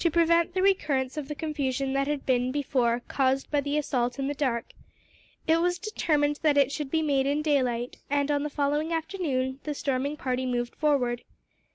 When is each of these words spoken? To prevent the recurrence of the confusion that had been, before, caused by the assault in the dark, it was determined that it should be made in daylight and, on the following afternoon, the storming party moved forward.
To 0.00 0.10
prevent 0.10 0.52
the 0.52 0.60
recurrence 0.60 1.16
of 1.16 1.28
the 1.28 1.34
confusion 1.34 1.94
that 1.94 2.06
had 2.06 2.26
been, 2.26 2.52
before, 2.52 3.00
caused 3.08 3.50
by 3.50 3.62
the 3.62 3.78
assault 3.78 4.18
in 4.18 4.26
the 4.26 4.34
dark, 4.34 4.72
it 5.48 5.62
was 5.62 5.78
determined 5.78 6.40
that 6.42 6.58
it 6.58 6.70
should 6.70 6.90
be 6.90 7.00
made 7.00 7.24
in 7.24 7.40
daylight 7.40 7.96
and, 8.10 8.30
on 8.30 8.42
the 8.42 8.50
following 8.50 8.92
afternoon, 8.92 9.60
the 9.64 9.72
storming 9.72 10.18
party 10.18 10.44
moved 10.44 10.74
forward. 10.76 11.22